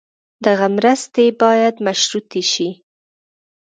[0.45, 2.69] دغه مرستې باید مشروطې شي.